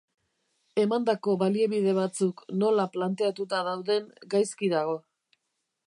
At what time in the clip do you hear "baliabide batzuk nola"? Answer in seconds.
1.43-2.87